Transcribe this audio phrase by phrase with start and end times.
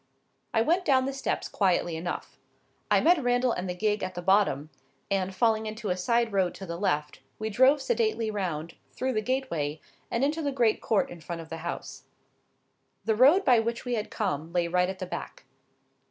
[0.51, 2.35] I went down the steps quietly enough.
[2.89, 4.71] I met Randal and the gig at the bottom;
[5.11, 9.21] and, falling into a side road to the left, we drove sedately round, through the
[9.21, 9.79] gateway,
[10.09, 12.05] and into the great court in front of the house.
[13.05, 15.45] The road by which we had come lay right at the back.